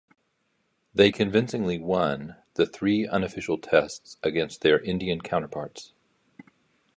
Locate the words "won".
1.77-2.35